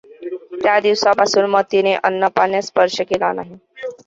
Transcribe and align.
त्या 0.53 0.79
दिवसापासून 0.79 1.45
मथीने 1.49 1.93
अन्नपाण्यास 1.95 2.67
स्पर्श 2.67 2.99
केला 3.03 3.31
नाही. 3.33 3.57